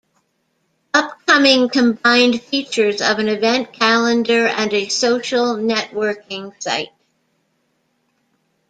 Upcoming 0.95 1.69
combined 1.69 2.41
features 2.41 3.03
of 3.03 3.19
an 3.19 3.27
event 3.27 3.71
calendar 3.71 4.47
and 4.47 4.73
a 4.73 4.87
social 4.87 5.57
networking 5.57 6.55
site. 6.59 6.89